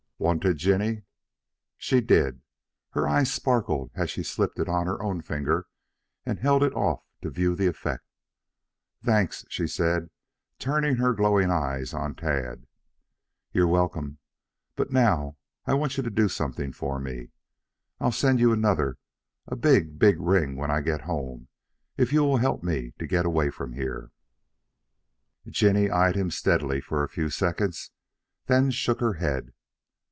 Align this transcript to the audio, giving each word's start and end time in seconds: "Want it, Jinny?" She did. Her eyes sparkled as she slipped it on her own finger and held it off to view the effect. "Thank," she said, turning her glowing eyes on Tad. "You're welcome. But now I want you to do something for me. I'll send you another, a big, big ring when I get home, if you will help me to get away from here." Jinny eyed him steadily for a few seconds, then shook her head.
"Want 0.21 0.45
it, 0.45 0.57
Jinny?" 0.57 1.01
She 1.77 1.99
did. 1.99 2.43
Her 2.91 3.07
eyes 3.07 3.33
sparkled 3.33 3.89
as 3.95 4.11
she 4.11 4.21
slipped 4.21 4.59
it 4.59 4.69
on 4.69 4.85
her 4.85 5.01
own 5.01 5.23
finger 5.23 5.65
and 6.27 6.37
held 6.37 6.61
it 6.61 6.75
off 6.75 7.03
to 7.23 7.31
view 7.31 7.55
the 7.55 7.65
effect. 7.65 8.03
"Thank," 9.03 9.33
she 9.49 9.65
said, 9.65 10.11
turning 10.59 10.97
her 10.97 11.15
glowing 11.15 11.49
eyes 11.49 11.91
on 11.95 12.13
Tad. 12.13 12.67
"You're 13.51 13.65
welcome. 13.67 14.19
But 14.75 14.91
now 14.91 15.37
I 15.65 15.73
want 15.73 15.97
you 15.97 16.03
to 16.03 16.11
do 16.11 16.29
something 16.29 16.71
for 16.71 16.99
me. 16.99 17.31
I'll 17.99 18.11
send 18.11 18.39
you 18.39 18.53
another, 18.53 18.99
a 19.47 19.55
big, 19.55 19.97
big 19.97 20.19
ring 20.19 20.55
when 20.55 20.69
I 20.69 20.81
get 20.81 21.01
home, 21.01 21.47
if 21.97 22.13
you 22.13 22.21
will 22.23 22.37
help 22.37 22.61
me 22.61 22.93
to 22.99 23.07
get 23.07 23.25
away 23.25 23.49
from 23.49 23.73
here." 23.73 24.11
Jinny 25.47 25.89
eyed 25.89 26.15
him 26.15 26.29
steadily 26.29 26.79
for 26.79 27.03
a 27.03 27.09
few 27.09 27.31
seconds, 27.31 27.89
then 28.45 28.69
shook 28.69 28.99
her 28.99 29.13
head. 29.13 29.53